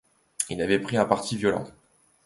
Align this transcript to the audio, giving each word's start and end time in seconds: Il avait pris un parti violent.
Il 0.49 0.63
avait 0.63 0.79
pris 0.79 0.97
un 0.97 1.05
parti 1.05 1.37
violent. 1.37 1.67